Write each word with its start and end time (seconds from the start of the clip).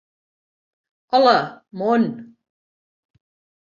"Hola, 1.13 1.37
món!" 1.83 2.07